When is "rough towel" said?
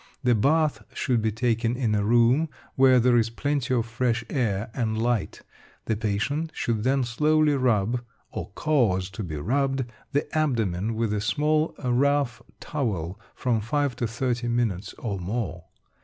11.83-13.19